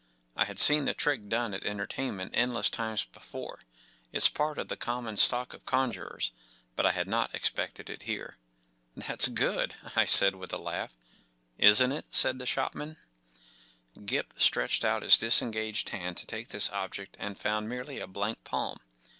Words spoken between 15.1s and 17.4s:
disengaged hand to take this object and